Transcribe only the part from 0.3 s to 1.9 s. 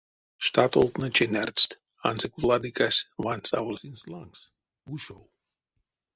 Штатолтнэ ченярдсть,